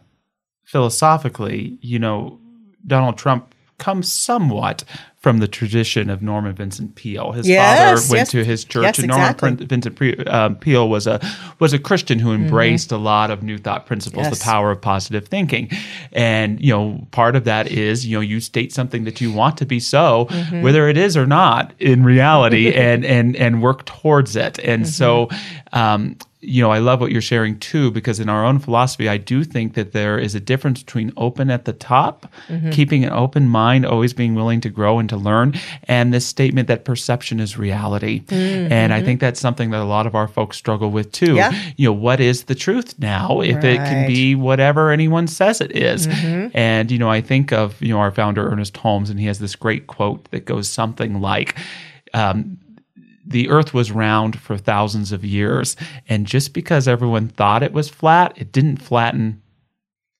philosophically, 0.63 1.77
you 1.81 1.99
know, 1.99 2.39
Donald 2.85 3.17
Trump 3.17 3.53
comes 3.77 4.11
somewhat 4.11 4.83
from 5.19 5.39
the 5.39 5.47
tradition 5.47 6.09
of 6.09 6.21
Norman 6.21 6.53
Vincent 6.53 6.95
Peale. 6.95 7.31
His 7.33 7.47
Yes, 7.47 7.77
father 7.79 8.11
went 8.13 8.19
yes. 8.21 8.31
to 8.31 8.43
his 8.45 8.63
church, 8.65 8.83
Yes, 8.83 8.99
and 8.99 9.07
Norman 9.07 9.31
exactly. 9.31 9.65
Vincent 9.65 10.27
um, 10.29 10.55
Peale 10.55 10.87
was 10.87 11.05
a 11.07 11.19
was 11.59 11.73
a 11.73 11.79
Christian 11.79 12.19
who 12.19 12.31
embraced 12.33 12.91
a 12.91 12.97
lot 12.97 13.29
of 13.31 13.43
New 13.43 13.57
Thought 13.57 13.85
principles, 13.85 14.25
Mm-hmm. 14.27 14.33
The 14.33 14.43
power 14.43 14.71
of 14.71 14.81
positive 14.81 15.27
thinking, 15.27 15.69
and 16.11 16.61
you 16.61 16.71
know, 16.73 17.07
part 17.11 17.35
of 17.35 17.43
that 17.45 17.67
is 17.71 18.05
you 18.05 18.17
know 18.17 18.21
you 18.21 18.39
state 18.39 18.71
something 18.73 19.03
that 19.05 19.19
you 19.21 19.31
want 19.33 19.57
to 19.57 19.65
be 19.65 19.79
so, 19.79 20.27
Mm-hmm. 20.29 20.61
whether 20.61 20.87
it 20.87 20.97
is 20.97 21.17
or 21.17 21.25
not 21.27 21.73
in 21.79 22.03
reality, 22.03 22.71
and 22.73 23.03
and 23.05 23.35
and 23.35 23.61
work 23.61 23.85
towards 23.85 24.35
it. 24.35 24.59
And 24.59 24.83
Mm-hmm. 24.83 24.89
so. 24.89 25.29
Um, 25.73 26.15
you 26.47 26.63
know, 26.63 26.71
I 26.71 26.79
love 26.79 27.01
what 27.01 27.11
you're 27.11 27.21
sharing 27.21 27.59
too, 27.59 27.91
because 27.91 28.19
in 28.19 28.29
our 28.29 28.45
own 28.45 28.59
philosophy, 28.59 29.09
I 29.09 29.17
do 29.17 29.43
think 29.43 29.73
that 29.73 29.91
there 29.91 30.17
is 30.17 30.33
a 30.33 30.39
difference 30.39 30.81
between 30.81 31.11
open 31.17 31.49
at 31.51 31.65
the 31.65 31.73
top, 31.73 32.31
Mm-hmm. 32.47 32.69
keeping 32.69 33.03
an 33.03 33.11
open 33.11 33.47
mind, 33.49 33.85
always 33.85 34.13
being 34.13 34.33
willing 34.33 34.61
to 34.61 34.69
grow 34.69 34.99
and 34.99 35.09
to 35.09 35.17
learn, 35.17 35.53
and 35.83 36.13
this 36.13 36.25
statement 36.25 36.67
that 36.69 36.85
perception 36.85 37.39
is 37.39 37.57
reality. 37.57 38.23
And 38.29 38.93
I 38.93 39.03
think 39.03 39.19
that's 39.19 39.39
something 39.39 39.71
that 39.71 39.81
a 39.81 39.85
lot 39.85 40.07
of 40.07 40.15
our 40.15 40.27
folks 40.27 40.55
struggle 40.55 40.89
with 40.89 41.11
too. 41.11 41.35
Mm-hmm. 41.35 41.53
Yeah. 41.53 41.71
You 41.75 41.89
know, 41.89 41.93
what 41.93 42.19
is 42.19 42.43
the 42.45 42.55
truth 42.55 42.97
now 42.99 43.41
if 43.41 43.63
it 43.63 43.77
can 43.77 44.07
be 44.07 44.35
whatever 44.35 44.91
anyone 44.91 45.27
says 45.27 45.59
it 45.59 45.75
is? 45.75 46.07
Mm-hmm. 46.07 46.57
And, 46.57 46.89
you 46.91 46.97
know, 46.99 47.09
I 47.09 47.21
think 47.21 47.51
of, 47.51 47.81
you 47.81 47.89
know, 47.89 47.99
our 47.99 48.11
founder, 48.11 48.47
Ernest 48.49 48.77
Holmes, 48.77 49.09
and 49.09 49.19
he 49.19 49.25
has 49.25 49.39
this 49.39 49.55
great 49.55 49.87
quote 49.87 50.29
that 50.31 50.45
goes 50.45 50.69
something 50.69 51.19
like, 51.19 51.57
um, 52.13 52.57
the 53.27 53.49
earth 53.49 53.73
was 53.73 53.91
round 53.91 54.39
for 54.39 54.57
thousands 54.57 55.11
of 55.11 55.25
years 55.25 55.75
and 56.07 56.25
just 56.25 56.53
because 56.53 56.87
everyone 56.87 57.27
thought 57.27 57.63
it 57.63 57.73
was 57.73 57.89
flat 57.89 58.33
it 58.37 58.51
didn't 58.51 58.77
flatten 58.77 59.41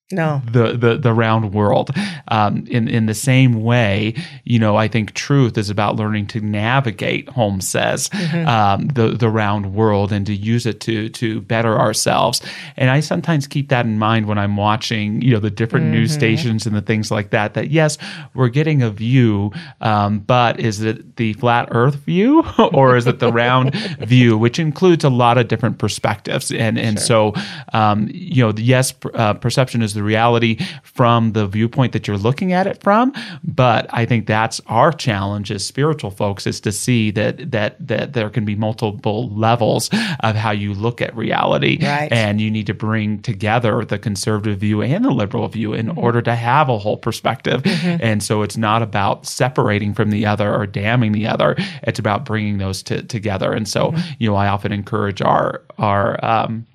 No. 0.10 0.42
the 0.50 0.74
the 0.74 0.98
the 0.98 1.14
round 1.14 1.54
world. 1.54 1.92
Um, 2.30 2.66
in 2.68 2.88
in 2.88 3.08
the 3.08 3.14
same 3.14 3.62
way, 3.62 4.16
you 4.46 4.58
know, 4.58 4.78
I 4.78 4.88
think 4.88 5.14
truth 5.14 5.58
is 5.58 5.70
about 5.70 5.98
learning 5.98 6.28
to 6.28 6.40
navigate. 6.40 7.28
Holmes 7.28 7.68
says 7.68 8.10
um, 8.48 8.88
the 8.88 9.10
the 9.10 9.30
round 9.30 9.74
world 9.74 10.14
and 10.14 10.26
to 10.26 10.34
use 10.34 10.66
it 10.66 10.80
to 10.82 11.10
to 11.10 11.42
better 11.42 11.78
ourselves. 11.78 12.42
And 12.78 12.90
I 12.90 13.02
sometimes 13.02 13.48
keep 13.48 13.68
that 13.68 13.86
in 13.86 14.00
mind 14.00 14.28
when 14.28 14.38
I'm 14.38 14.56
watching, 14.56 15.22
you 15.22 15.34
know, 15.34 15.40
the 15.40 15.50
different 15.50 15.88
news 15.88 16.14
stations 16.14 16.66
and 16.66 16.76
the 16.76 16.82
things 16.82 17.12
like 17.12 17.32
that. 17.32 17.54
That 17.56 17.70
yes, 17.70 17.98
we're 18.34 18.48
getting 18.48 18.82
a 18.82 18.90
view, 18.90 19.52
um, 19.82 20.20
but 20.20 20.60
is 20.60 20.82
it 20.84 21.18
the 21.18 21.34
flat 21.34 21.68
Earth 21.72 21.96
view 21.96 22.46
or 22.74 22.96
is 22.96 23.08
it 23.08 23.20
the 23.20 23.32
round 23.32 23.76
view, 24.00 24.38
which 24.38 24.58
includes 24.58 25.04
a 25.04 25.10
lot 25.10 25.38
of 25.38 25.50
different 25.50 25.80
perspectives? 25.80 26.50
And 26.50 26.80
and 26.80 26.98
so, 26.98 27.34
um, 27.74 28.08
you 28.10 28.42
know, 28.46 28.54
yes, 28.56 28.94
uh, 29.14 29.34
perception 29.34 29.82
is 29.82 29.97
the 29.98 30.04
reality 30.04 30.60
from 30.84 31.34
the 31.34 31.48
viewpoint 31.48 31.94
that 31.94 32.08
you're 32.08 32.18
looking 32.18 32.54
at 32.54 32.68
it 32.68 32.82
from. 32.82 33.14
But 33.44 33.88
I 33.92 34.06
think 34.06 34.28
that's 34.28 34.62
our 34.68 34.92
challenge 34.92 35.52
as 35.52 35.66
spiritual 35.66 36.12
folks 36.12 36.48
is 36.48 36.62
to 36.62 36.72
see 36.72 37.12
that 37.12 37.52
that 37.52 37.76
that 37.88 38.14
there 38.14 38.30
can 38.30 38.46
be 38.46 38.56
multiple 38.56 39.30
levels 39.30 39.90
of 40.22 40.36
how 40.36 40.52
you 40.52 40.74
look 40.74 41.02
at 41.02 41.16
reality, 41.16 41.78
Right. 41.82 42.12
and 42.12 42.40
you 42.40 42.50
need 42.50 42.68
to 42.68 42.74
bring 42.74 43.20
together 43.22 43.84
the 43.84 44.00
conservative 44.00 44.60
view 44.60 44.82
and 44.82 45.04
the 45.04 45.12
liberal 45.12 45.48
view 45.48 45.74
in 45.74 45.88
mm-hmm. 45.88 46.00
order 46.00 46.22
to 46.22 46.36
have 46.36 46.70
a 46.70 46.78
whole 46.78 46.98
perspective. 46.98 47.64
Mm-hmm. 47.64 47.98
And 48.02 48.24
so 48.24 48.42
it's 48.44 48.58
not 48.58 48.82
about 48.82 49.26
separating 49.26 49.94
from 49.94 50.12
the 50.12 50.26
other 50.26 50.54
or 50.54 50.66
damning 50.68 51.12
the 51.12 51.28
other. 51.28 51.56
It's 51.84 52.00
about 52.00 52.26
bringing 52.26 52.58
those 52.58 52.84
to, 52.84 53.04
together. 53.04 53.54
And 53.54 53.68
so, 53.68 53.92
mm-hmm. 53.92 54.12
you 54.20 54.30
know, 54.30 54.36
I 54.36 54.48
often 54.48 54.72
encourage 54.72 55.22
our 55.22 55.62
our 55.78 56.24
um, 56.24 56.66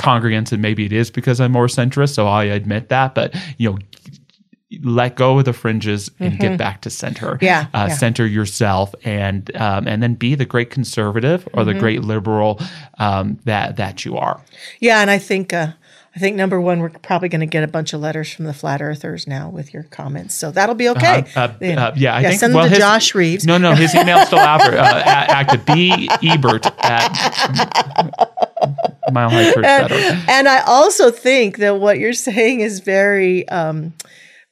congregants, 0.00 0.52
and 0.52 0.60
maybe 0.62 0.84
it 0.86 0.92
is 0.92 1.10
because 1.10 1.40
I'm 1.40 1.52
more 1.52 1.66
centrist, 1.66 2.14
so 2.14 2.26
I 2.26 2.44
admit 2.44 2.88
that. 2.88 3.14
But 3.14 3.34
you 3.58 3.70
know, 3.72 3.78
let 4.84 5.16
go 5.16 5.38
of 5.38 5.44
the 5.44 5.52
fringes 5.52 6.10
and 6.20 6.38
get 6.38 6.56
back 6.56 6.80
to 6.82 6.90
center. 6.90 7.34
Mm-hmm. 7.34 7.44
Yeah, 7.44 7.66
uh, 7.74 7.86
yeah. 7.88 7.94
center 7.96 8.24
yourself, 8.26 8.94
and 9.04 9.54
um, 9.56 9.86
and 9.88 10.02
then 10.02 10.14
be 10.14 10.34
the 10.36 10.44
great 10.46 10.70
conservative 10.70 11.46
or 11.52 11.62
Mm-hmm. 11.64 11.72
the 11.72 11.78
great 11.78 12.02
liberal 12.02 12.60
um, 12.98 13.38
that 13.44 13.76
that 13.76 14.04
you 14.04 14.16
are. 14.16 14.40
Yeah, 14.80 15.00
and 15.00 15.10
I 15.10 15.18
think 15.18 15.52
uh, 15.52 15.72
I 16.14 16.18
think 16.18 16.36
number 16.36 16.60
one, 16.60 16.78
we're 16.80 16.90
probably 16.90 17.28
going 17.28 17.40
to 17.40 17.46
get 17.46 17.62
a 17.64 17.68
bunch 17.68 17.92
of 17.92 18.00
letters 18.00 18.32
from 18.32 18.44
the 18.44 18.52
flat 18.54 18.80
earthers 18.80 19.26
now 19.26 19.48
with 19.48 19.72
your 19.74 19.82
comments, 19.84 20.34
so 20.34 20.50
that'll 20.52 20.74
be 20.76 20.88
okay. 20.90 21.24
Uh, 21.36 21.48
uh, 21.60 21.92
yeah, 21.96 22.16
I 22.16 22.22
think 22.22 22.40
send 22.40 22.54
well, 22.54 22.64
them 22.64 22.70
to 22.70 22.76
his- 22.76 22.84
Josh 22.84 23.14
Reeves. 23.14 23.44
No, 23.46 23.58
no, 23.58 23.74
his 23.74 23.94
email's 23.94 24.26
still 24.28 24.38
out 24.38 24.58
there. 24.60 24.78
Uh, 24.78 24.84
active. 25.04 25.64
B 25.66 26.08
Ebert 26.22 26.66
at 26.84 27.10
Mile 29.10 29.30
High 29.30 29.52
Church. 29.52 29.64
and, 29.64 29.90
Center. 29.90 30.24
and 30.28 30.48
I 30.48 30.60
also 30.60 31.10
think 31.10 31.58
that 31.58 31.80
what 31.80 31.98
you're 31.98 32.12
saying 32.12 32.60
is 32.60 32.80
very 32.80 33.48
um, 33.48 33.92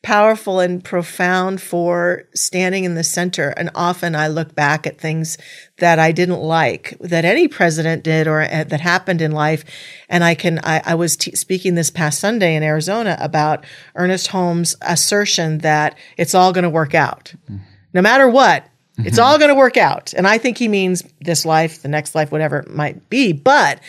powerful 0.02 0.60
and 0.60 0.82
profound 0.82 1.60
for 1.60 2.24
standing 2.34 2.84
in 2.84 2.94
the 2.94 3.04
center. 3.04 3.50
And 3.50 3.70
often 3.74 4.14
I 4.14 4.28
look 4.28 4.54
back 4.54 4.86
at 4.86 4.98
things 4.98 5.36
that 5.78 5.98
I 5.98 6.12
didn't 6.12 6.40
like 6.40 6.96
that 7.00 7.24
any 7.24 7.48
president 7.48 8.04
did 8.04 8.26
or 8.26 8.40
uh, 8.42 8.64
that 8.64 8.80
happened 8.80 9.20
in 9.20 9.32
life. 9.32 9.64
And 10.08 10.22
I 10.22 10.34
can, 10.34 10.60
I, 10.62 10.82
I 10.84 10.94
was 10.94 11.16
t- 11.16 11.34
speaking 11.34 11.74
this 11.74 11.90
past 11.90 12.20
Sunday 12.20 12.54
in 12.54 12.62
Arizona 12.62 13.16
about 13.20 13.64
Ernest 13.96 14.28
Holmes' 14.28 14.76
assertion 14.82 15.58
that 15.58 15.98
it's 16.16 16.34
all 16.34 16.52
going 16.52 16.64
to 16.64 16.70
work 16.70 16.94
out. 16.94 17.34
No 17.92 18.00
matter 18.00 18.28
what, 18.28 18.64
it's 18.98 19.18
all 19.18 19.38
going 19.38 19.50
to 19.50 19.54
work 19.54 19.76
out. 19.76 20.12
And 20.12 20.26
I 20.26 20.38
think 20.38 20.58
he 20.58 20.68
means 20.68 21.04
this 21.20 21.44
life, 21.44 21.82
the 21.82 21.88
next 21.88 22.14
life, 22.14 22.32
whatever 22.32 22.58
it 22.58 22.70
might 22.70 23.08
be. 23.08 23.32
But 23.32 23.80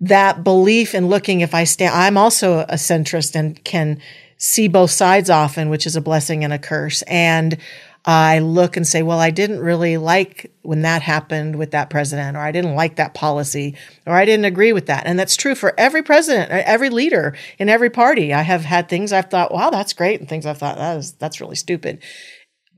that 0.00 0.42
belief 0.44 0.94
in 0.94 1.08
looking 1.08 1.40
if 1.40 1.54
I 1.54 1.64
stand, 1.64 1.94
I'm 1.94 2.16
also 2.16 2.60
a 2.60 2.74
centrist 2.74 3.34
and 3.34 3.62
can 3.64 4.00
see 4.38 4.68
both 4.68 4.90
sides 4.90 5.28
often, 5.28 5.68
which 5.68 5.86
is 5.86 5.96
a 5.96 6.00
blessing 6.00 6.44
and 6.44 6.52
a 6.52 6.58
curse. 6.58 7.02
And 7.02 7.58
I 8.06 8.38
look 8.38 8.78
and 8.78 8.86
say, 8.86 9.02
well, 9.02 9.18
I 9.18 9.30
didn't 9.30 9.60
really 9.60 9.98
like 9.98 10.50
when 10.62 10.82
that 10.82 11.02
happened 11.02 11.56
with 11.56 11.72
that 11.72 11.90
president, 11.90 12.34
or 12.36 12.40
I 12.40 12.50
didn't 12.50 12.74
like 12.74 12.96
that 12.96 13.12
policy, 13.12 13.76
or 14.06 14.14
I 14.14 14.24
didn't 14.24 14.46
agree 14.46 14.72
with 14.72 14.86
that. 14.86 15.04
And 15.04 15.18
that's 15.18 15.36
true 15.36 15.54
for 15.54 15.74
every 15.78 16.02
president, 16.02 16.50
uh, 16.50 16.62
every 16.64 16.88
leader 16.88 17.36
in 17.58 17.68
every 17.68 17.90
party. 17.90 18.32
I 18.32 18.40
have 18.40 18.64
had 18.64 18.88
things 18.88 19.12
I've 19.12 19.28
thought, 19.28 19.52
wow, 19.52 19.68
that's 19.68 19.92
great, 19.92 20.18
and 20.18 20.28
things 20.28 20.46
I've 20.46 20.56
thought, 20.56 20.78
that 20.78 20.96
is, 20.96 21.12
that's 21.12 21.42
really 21.42 21.56
stupid 21.56 22.02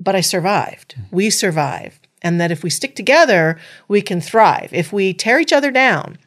but 0.03 0.17
I 0.17 0.21
survived. 0.21 0.97
We 1.11 1.31
survived. 1.31 2.09
And 2.23 2.41
that 2.41 2.53
if 2.53 2.63
we 2.63 2.71
stick 2.71 2.95
together, 2.95 3.59
we 3.89 4.01
can 4.01 4.21
thrive. 4.21 4.71
If 4.73 4.93
we 4.93 5.13
tear 5.13 5.41
each 5.41 5.53
other 5.53 5.71
down, 5.71 6.19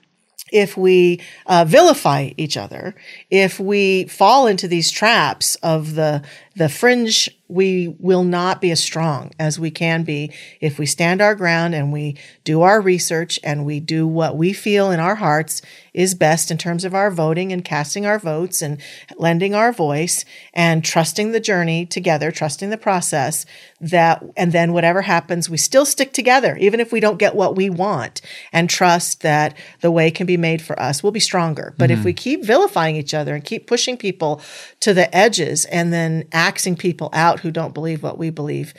if 0.51 0.77
we 0.77 1.21
uh, 1.47 1.65
vilify 1.67 2.31
each 2.37 2.57
other, 2.57 2.95
if 3.29 3.59
we 3.59 4.05
fall 4.05 4.47
into 4.47 4.67
these 4.67 4.91
traps 4.91 5.55
of 5.55 5.95
the 5.95 6.23
the 6.55 6.69
fringe, 6.69 7.29
we 7.47 7.95
will 7.99 8.23
not 8.23 8.59
be 8.59 8.71
as 8.71 8.81
strong 8.81 9.31
as 9.37 9.59
we 9.59 9.69
can 9.69 10.03
be 10.03 10.31
if 10.59 10.79
we 10.79 10.85
stand 10.85 11.21
our 11.21 11.35
ground 11.35 11.75
and 11.75 11.93
we 11.93 12.17
do 12.43 12.63
our 12.63 12.81
research 12.81 13.39
and 13.43 13.65
we 13.65 13.79
do 13.79 14.07
what 14.07 14.35
we 14.35 14.51
feel 14.51 14.89
in 14.89 14.99
our 14.99 15.15
hearts 15.15 15.61
is 15.93 16.15
best 16.15 16.49
in 16.49 16.57
terms 16.57 16.83
of 16.83 16.93
our 16.93 17.11
voting 17.11 17.53
and 17.53 17.63
casting 17.63 18.05
our 18.05 18.17
votes 18.17 18.61
and 18.61 18.81
lending 19.17 19.53
our 19.53 19.71
voice 19.71 20.25
and 20.53 20.83
trusting 20.83 21.31
the 21.31 21.39
journey 21.39 21.85
together, 21.85 22.31
trusting 22.31 22.69
the 22.69 22.77
process 22.77 23.45
that, 23.79 24.23
and 24.35 24.51
then 24.51 24.73
whatever 24.73 25.03
happens, 25.03 25.49
we 25.49 25.57
still 25.57 25.85
stick 25.85 26.13
together, 26.13 26.57
even 26.57 26.79
if 26.79 26.91
we 26.91 26.99
don't 26.99 27.19
get 27.19 27.35
what 27.35 27.55
we 27.55 27.69
want 27.69 28.21
and 28.51 28.69
trust 28.69 29.21
that 29.21 29.55
the 29.81 29.91
way 29.91 30.09
can 30.09 30.25
be 30.25 30.35
made 30.35 30.61
for 30.61 30.77
us. 30.81 31.03
We'll 31.03 31.11
be 31.11 31.19
stronger. 31.19 31.75
But 31.77 31.91
if 31.91 31.99
mm-hmm. 31.99 32.05
we 32.05 32.13
keep 32.13 32.43
vilifying 32.43 32.95
each 32.95 33.13
other 33.13 33.35
and 33.35 33.43
keep 33.43 33.67
pushing 33.67 33.95
people 33.97 34.41
to 34.79 34.93
the 34.93 35.15
edges 35.15 35.65
and 35.65 35.93
then 35.93 36.27
axing 36.45 36.75
people 36.75 37.09
out 37.11 37.39
who 37.39 37.49
don't 37.49 37.73
believe 37.73 38.03
what 38.03 38.17
we 38.17 38.29
believe, 38.29 38.73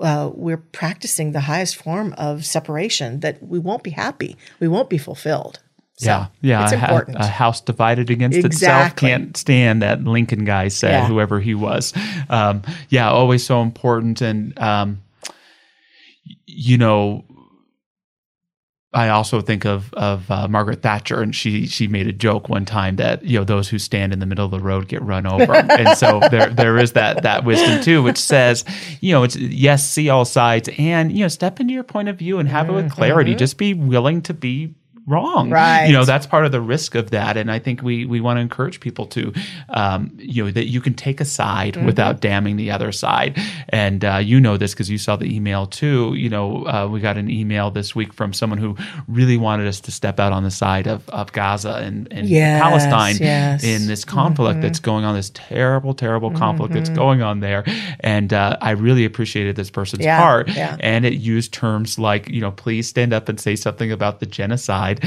uh, 0.00 0.30
we're 0.32 0.56
practicing 0.56 1.32
the 1.32 1.40
highest 1.40 1.74
form 1.76 2.14
of 2.16 2.44
separation 2.46 3.20
that 3.20 3.42
we 3.42 3.58
won't 3.58 3.82
be 3.82 3.90
happy. 3.90 4.36
We 4.60 4.68
won't 4.68 4.88
be 4.88 4.98
fulfilled. 4.98 5.58
So 5.96 6.06
yeah, 6.06 6.26
yeah. 6.42 6.62
It's 6.62 6.72
a, 6.72 6.76
important. 6.76 7.16
a 7.18 7.26
house 7.26 7.60
divided 7.60 8.08
against 8.08 8.38
itself 8.38 8.94
can't 8.94 9.36
stand. 9.36 9.82
That 9.82 10.04
Lincoln 10.04 10.44
guy 10.44 10.68
said, 10.68 10.92
Yeah. 10.92 11.06
whoever 11.08 11.40
he 11.40 11.56
was. 11.56 11.92
Um, 12.30 12.62
yeah, 12.88 13.10
always 13.10 13.44
so 13.44 13.62
important. 13.62 14.20
And 14.20 14.56
um, 14.60 15.02
you 16.46 16.78
know, 16.78 17.24
I 18.98 19.10
also 19.10 19.40
think 19.40 19.64
of 19.64 19.92
of 19.94 20.30
uh, 20.30 20.48
Margaret 20.48 20.82
Thatcher, 20.82 21.22
and 21.22 21.34
she 21.34 21.66
she 21.66 21.86
made 21.86 22.06
a 22.06 22.12
joke 22.12 22.48
one 22.48 22.64
time 22.64 22.96
that 22.96 23.24
you 23.24 23.38
know 23.38 23.44
those 23.44 23.68
who 23.68 23.78
stand 23.78 24.12
in 24.12 24.18
the 24.18 24.26
middle 24.26 24.44
of 24.44 24.50
the 24.50 24.60
road 24.60 24.88
get 24.88 25.02
run 25.02 25.26
over, 25.26 25.54
and 25.70 25.96
so 25.96 26.20
there 26.30 26.50
there 26.50 26.76
is 26.76 26.92
that 26.92 27.22
that 27.22 27.44
wisdom 27.44 27.82
too, 27.82 28.02
which 28.02 28.18
says 28.18 28.64
you 29.00 29.12
know 29.12 29.22
it's 29.22 29.36
yes 29.36 29.88
see 29.88 30.08
all 30.08 30.24
sides 30.24 30.68
and 30.78 31.12
you 31.12 31.20
know 31.20 31.28
step 31.28 31.60
into 31.60 31.72
your 31.72 31.84
point 31.84 32.08
of 32.08 32.16
view 32.16 32.38
and 32.38 32.48
have 32.48 32.68
it 32.68 32.72
with 32.72 32.90
clarity. 32.90 33.34
Just 33.34 33.56
be 33.56 33.74
willing 33.74 34.20
to 34.22 34.34
be 34.34 34.74
wrong, 35.08 35.50
Right. 35.50 35.86
You 35.86 35.92
know 35.92 36.04
that's 36.04 36.26
part 36.26 36.44
of 36.44 36.52
the 36.52 36.60
risk 36.60 36.94
of 36.94 37.10
that, 37.10 37.36
and 37.36 37.50
I 37.50 37.58
think 37.58 37.82
we 37.82 38.04
we 38.04 38.20
want 38.20 38.36
to 38.36 38.40
encourage 38.42 38.80
people 38.80 39.06
to 39.06 39.32
um, 39.70 40.10
you 40.18 40.44
know 40.44 40.50
that 40.50 40.66
you 40.66 40.80
can 40.80 40.94
take 40.94 41.20
a 41.20 41.24
side 41.24 41.74
Mm-hmm. 41.74 41.86
without 41.86 42.20
damning 42.20 42.56
the 42.56 42.70
other 42.70 42.92
side, 42.92 43.36
and 43.70 44.04
uh, 44.04 44.16
you 44.16 44.40
know 44.40 44.56
this 44.56 44.72
because 44.74 44.88
you 44.90 44.98
saw 44.98 45.16
the 45.16 45.34
email 45.34 45.66
too. 45.66 46.14
You 46.14 46.28
know 46.28 46.66
uh, 46.66 46.88
we 46.90 47.00
got 47.00 47.16
an 47.16 47.30
email 47.30 47.70
this 47.70 47.94
week 47.94 48.12
from 48.12 48.32
someone 48.32 48.58
who 48.58 48.76
really 49.08 49.36
wanted 49.36 49.66
us 49.66 49.80
to 49.80 49.90
step 49.90 50.20
out 50.20 50.32
on 50.32 50.44
the 50.44 50.50
side 50.50 50.86
of, 50.86 51.08
of 51.10 51.32
Gaza 51.32 51.74
and, 51.76 52.06
and 52.12 52.28
Yes, 52.28 52.62
Palestine 52.62 53.16
yes. 53.20 53.64
in 53.64 53.86
this 53.86 54.04
conflict 54.04 54.60
that's 54.60 54.78
going 54.80 55.04
on, 55.04 55.14
this 55.14 55.30
terrible, 55.34 55.94
terrible 55.94 56.30
conflict 56.30 56.74
that's 56.74 56.90
going 56.90 57.22
on 57.22 57.40
there. 57.40 57.64
And 58.00 58.32
uh, 58.32 58.56
I 58.60 58.70
really 58.72 59.04
appreciated 59.04 59.56
this 59.56 59.70
person's 59.70 60.04
Yeah, 60.04 60.18
heart. 60.20 60.48
yeah. 60.48 60.76
And 60.80 61.04
it 61.04 61.14
used 61.14 61.52
terms 61.52 61.98
like, 61.98 62.28
you 62.28 62.40
know, 62.40 62.50
please 62.50 62.88
stand 62.88 63.12
up 63.12 63.28
and 63.28 63.40
say 63.40 63.56
something 63.56 63.90
about 63.92 64.20
the 64.20 64.26
genocide 64.26 64.97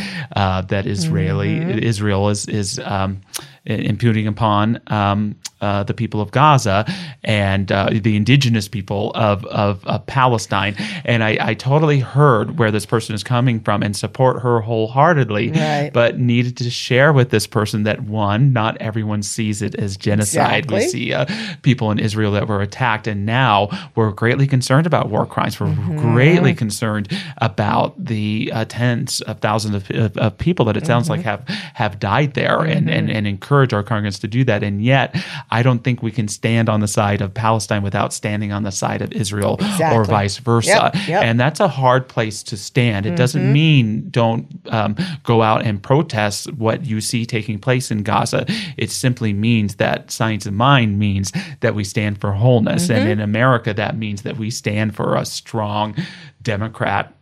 that 0.61 0.85
Israeli 0.85 1.85
Israel 1.85 2.29
is 2.29 2.47
is 2.47 2.79
um, 2.79 3.21
imputing 3.65 4.25
upon 4.27 4.81
um, 4.87 5.35
uh, 5.61 5.83
the 5.83 5.93
people 5.93 6.19
of 6.19 6.31
Gaza 6.31 6.83
and 7.23 7.71
uh, 7.71 7.89
the 7.93 8.15
indigenous 8.15 8.67
people 8.67 9.11
of, 9.13 9.45
of, 9.45 9.85
of 9.85 10.03
Palestine. 10.07 10.75
And 11.05 11.23
I, 11.23 11.37
I 11.39 11.53
totally 11.53 11.99
heard 11.99 12.57
where 12.57 12.71
this 12.71 12.87
person 12.87 13.13
is 13.13 13.23
coming 13.23 13.59
from 13.59 13.83
and 13.83 13.95
support 13.95 14.41
her 14.41 14.61
wholeheartedly, 14.61 15.51
Right. 15.51 15.91
but 15.93 16.17
needed 16.19 16.57
to 16.57 16.69
share 16.71 17.13
with 17.13 17.29
this 17.29 17.45
person 17.45 17.83
that 17.83 18.01
one, 18.01 18.51
not 18.51 18.77
everyone 18.77 19.21
sees 19.21 19.61
it 19.61 19.75
as 19.75 19.95
genocide. 19.95 20.71
We 20.71 20.81
see 20.87 21.13
uh, 21.13 21.25
people 21.61 21.91
in 21.91 21.99
Israel 21.99 22.31
that 22.31 22.47
were 22.47 22.61
attacked, 22.63 23.05
and 23.05 23.25
now 23.27 23.69
we're 23.95 24.11
greatly 24.11 24.47
concerned 24.47 24.87
about 24.87 25.09
war 25.09 25.25
crimes. 25.27 25.59
We're 25.59 25.67
Mm-hmm. 25.67 26.13
greatly 26.13 26.53
concerned 26.53 27.07
about 27.37 28.03
the 28.03 28.51
uh, 28.53 28.65
tens 28.65 29.21
of 29.21 29.39
thousands 29.39 29.75
of, 29.75 29.91
of, 29.91 30.17
of 30.17 30.37
people 30.37 30.65
that 30.65 30.75
it 30.77 30.85
sounds 30.85 31.07
Mm-hmm. 31.07 31.11
like 31.17 31.25
have 31.25 31.47
have 31.75 31.99
died 31.99 32.33
there, 32.33 32.61
and, 32.61 32.89
and 32.89 33.09
and 33.09 33.27
encourage 33.51 33.73
our 33.73 33.83
congregants 33.83 34.19
to 34.21 34.27
do 34.29 34.45
that. 34.45 34.63
And 34.63 34.81
yet, 34.81 35.13
I 35.49 35.61
don't 35.61 35.83
think 35.83 36.01
we 36.01 36.09
can 36.11 36.29
stand 36.29 36.69
on 36.69 36.79
the 36.79 36.87
side 36.87 37.21
of 37.21 37.33
Palestine 37.33 37.83
without 37.83 38.13
standing 38.13 38.53
on 38.53 38.63
the 38.63 38.71
side 38.71 39.01
of 39.01 39.11
Israel 39.11 39.55
Exactly. 39.59 39.97
or 39.97 40.05
vice 40.05 40.37
versa. 40.37 40.69
Yep, 40.93 41.07
yep. 41.07 41.23
And 41.23 41.37
that's 41.37 41.59
a 41.59 41.67
hard 41.67 42.07
place 42.07 42.43
to 42.43 42.55
stand. 42.55 43.05
It 43.05 43.15
doesn't 43.17 43.41
Mm-hmm. 43.41 43.53
mean 43.53 44.09
don't 44.11 44.45
um, 44.69 44.95
go 45.23 45.41
out 45.41 45.65
and 45.65 45.81
protest 45.81 46.53
what 46.53 46.85
you 46.85 47.01
see 47.01 47.25
taking 47.25 47.59
place 47.59 47.91
in 47.91 48.03
Gaza. 48.03 48.45
It 48.77 48.89
simply 48.91 49.33
means 49.33 49.75
that 49.75 50.11
science 50.11 50.45
of 50.45 50.53
mind 50.53 50.99
means 50.99 51.31
that 51.61 51.73
we 51.75 51.83
stand 51.83 52.21
for 52.21 52.31
wholeness. 52.31 52.89
And 52.89 52.99
Mm-hmm. 53.01 53.09
in 53.09 53.19
America, 53.19 53.73
that 53.73 53.97
means 53.97 54.21
that 54.21 54.37
we 54.37 54.49
stand 54.51 54.95
for 54.95 55.15
a 55.15 55.25
strong 55.25 55.95
Democrat 56.41 57.13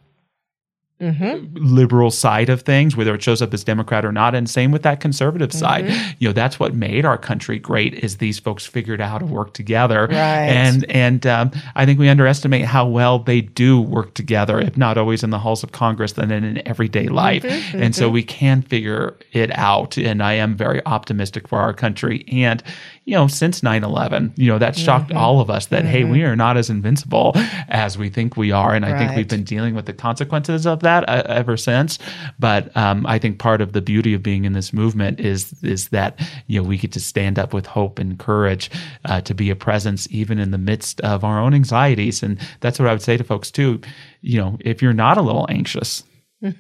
Mm-hmm. 1.00 1.56
liberal 1.56 2.12
side 2.12 2.50
of 2.50 2.64
things, 2.64 2.98
whether 2.98 3.16
it 3.16 3.24
shows 3.24 3.42
up 3.42 3.54
as 3.54 3.64
Democrat 3.64 4.04
or 4.04 4.12
not, 4.12 4.36
and 4.36 4.50
same 4.50 4.72
with 4.72 4.84
that 4.84 5.00
conservative 5.00 5.54
side. 5.54 5.86
Mm-hmm. 5.86 6.12
You 6.20 6.28
know, 6.28 6.34
that's 6.34 6.60
what 6.60 6.74
made 6.74 7.06
our 7.06 7.18
country 7.18 7.58
great 7.58 7.94
is 7.94 8.18
these 8.18 8.38
folks 8.38 8.66
figured 8.66 9.00
out 9.00 9.10
how 9.10 9.18
to 9.20 9.26
work 9.26 9.54
together. 9.54 10.08
Right. 10.08 10.16
And 10.16 10.86
and 10.92 11.26
um, 11.26 11.52
I 11.76 11.86
think 11.86 12.00
we 12.00 12.10
underestimate 12.10 12.66
how 12.66 12.86
well 12.86 13.20
they 13.20 13.40
do 13.40 13.80
work 13.80 14.14
together, 14.14 14.60
if 14.60 14.76
not 14.76 14.98
always 14.98 15.24
in 15.24 15.30
the 15.30 15.40
halls 15.40 15.64
of 15.64 15.72
Congress, 15.72 16.14
then 16.14 16.32
in 16.32 16.68
everyday 16.68 17.08
life. 17.08 17.44
Mm-hmm. 17.44 17.82
And 17.82 17.96
so 17.96 18.10
we 18.10 18.24
can 18.24 18.62
figure 18.62 19.18
it 19.32 19.58
out. 19.58 19.98
And 19.98 20.22
I 20.22 20.34
am 20.34 20.58
very 20.58 20.86
optimistic 20.86 21.48
for 21.48 21.60
our 21.60 21.74
country. 21.74 22.26
And 22.28 22.62
you 23.06 23.16
know, 23.16 23.28
since 23.28 23.62
9-11, 23.62 24.38
you 24.38 24.48
know, 24.48 24.60
that 24.60 24.76
shocked 24.76 25.00
Mm-hmm. 25.10 25.18
all 25.18 25.40
of 25.40 25.50
us 25.50 25.68
that, 25.68 25.86
hey, 25.86 26.04
we 26.04 26.24
are 26.24 26.36
not 26.36 26.58
as 26.58 26.70
invincible 26.70 27.32
as 27.70 27.98
we 27.98 28.10
think 28.10 28.36
we 28.36 28.52
are. 28.52 28.76
And 28.76 28.86
I 28.86 28.98
think 28.98 29.16
we've 29.16 29.28
been 29.28 29.46
dealing 29.46 29.74
with 29.74 29.86
the 29.86 29.94
consequences 29.94 30.68
of 30.68 30.82
that 30.82 30.89
uh, 31.08 31.24
ever 31.28 31.56
since. 31.58 32.00
But 32.40 32.76
um, 32.76 33.06
I 33.06 33.20
think 33.20 33.40
part 33.40 33.62
of 33.62 33.74
the 33.74 33.82
beauty 33.82 34.14
of 34.14 34.24
being 34.24 34.46
in 34.46 34.54
this 34.54 34.74
movement 34.74 35.20
is 35.20 35.54
is 35.64 35.90
that 35.90 36.20
you 36.48 36.62
know 36.62 36.68
we 36.68 36.78
get 36.78 36.92
to 36.94 37.00
stand 37.00 37.38
up 37.38 37.54
with 37.54 37.66
hope 37.66 38.00
and 38.00 38.18
courage 38.18 38.70
uh, 39.06 39.22
to 39.22 39.34
be 39.34 39.50
a 39.50 39.56
presence 39.56 40.08
even 40.12 40.40
in 40.40 40.52
the 40.52 40.58
midst 40.58 41.00
of 41.02 41.24
our 41.24 41.40
own 41.40 41.54
anxieties. 41.54 42.24
And 42.24 42.40
that's 42.62 42.80
what 42.80 42.88
I 42.88 42.92
would 42.92 43.02
say 43.02 43.18
to 43.18 43.24
folks 43.24 43.52
too. 43.52 43.82
You 44.22 44.40
know, 44.40 44.58
if 44.62 44.82
you're 44.82 44.94
not 44.94 45.18
a 45.18 45.22
little 45.22 45.46
anxious. 45.50 46.04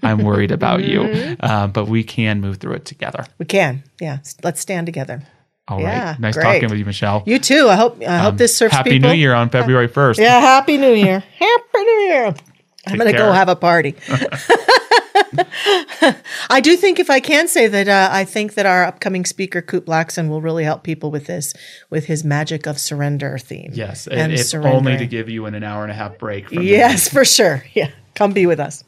I'm 0.03 0.25
worried 0.25 0.51
about 0.51 0.83
you, 0.83 1.03
uh, 1.39 1.67
but 1.67 1.85
we 1.87 2.03
can 2.03 2.41
move 2.41 2.57
through 2.57 2.73
it 2.73 2.83
together. 2.83 3.25
We 3.37 3.45
can. 3.45 3.81
Yeah. 4.01 4.17
Let's 4.43 4.59
stand 4.59 4.85
together. 4.87 5.23
All 5.69 5.77
right, 5.77 5.83
Yeah, 5.83 6.15
nice 6.19 6.33
great. 6.35 6.43
talking 6.43 6.69
with 6.69 6.79
you, 6.79 6.83
Michelle. 6.83 7.23
You 7.25 7.39
too. 7.39 7.69
I 7.69 7.75
hope 7.75 8.01
I 8.05 8.17
hope 8.17 8.35
this 8.35 8.53
serves 8.57 8.73
Um, 8.73 8.77
Happy 8.79 8.89
people. 8.89 9.11
New 9.11 9.15
Year 9.15 9.33
on 9.33 9.49
February 9.49 9.87
1st. 9.87 10.17
Yeah, 10.19 10.41
happy 10.41 10.75
New 10.77 10.91
Year. 10.93 11.19
happy 11.19 11.63
New 11.75 11.99
Year. 12.09 12.35
I'm 12.87 12.97
going 12.97 13.11
to 13.11 13.17
go 13.17 13.31
have 13.31 13.49
a 13.49 13.55
party. 13.55 13.95
I 16.49 16.59
do 16.61 16.75
think, 16.75 16.99
if 16.99 17.09
I 17.09 17.19
can 17.19 17.47
say 17.47 17.67
that, 17.67 17.87
uh, 17.87 18.09
I 18.11 18.23
think 18.25 18.55
that 18.55 18.65
our 18.65 18.85
upcoming 18.85 19.25
speaker, 19.25 19.61
Kute 19.61 19.81
Blackson, 19.81 20.29
will 20.29 20.41
really 20.41 20.63
help 20.63 20.83
people 20.83 21.11
with 21.11 21.25
this, 21.27 21.53
with 21.89 22.05
his 22.05 22.23
magic 22.23 22.65
of 22.65 22.79
surrender 22.79 23.37
theme. 23.37 23.71
Yes, 23.73 24.07
and 24.07 24.33
if 24.33 24.53
only 24.53 24.97
to 24.97 25.05
give 25.05 25.29
you 25.29 25.45
an, 25.45 25.55
an 25.55 25.63
hour 25.63 25.83
and 25.83 25.91
a 25.91 25.95
half 25.95 26.17
break. 26.17 26.51
Yes, 26.51 27.09
for 27.09 27.25
sure. 27.25 27.63
Yeah, 27.73 27.91
come 28.15 28.31
be 28.33 28.45
with 28.45 28.59
us. 28.59 28.83